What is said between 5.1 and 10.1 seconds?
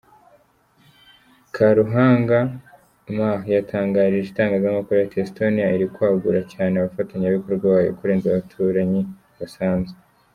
“Estonia iri kwagura cyane abafatanyabikorwa bayo kurenza abaturanyi basanzwe.